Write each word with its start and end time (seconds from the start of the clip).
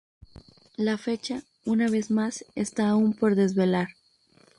La 0.77 0.97
fecha, 0.97 1.43
una 1.63 1.87
vez 1.87 2.09
más, 2.09 2.43
está 2.55 2.89
aún 2.89 3.13
por 3.13 3.35
desvelar. 3.35 3.89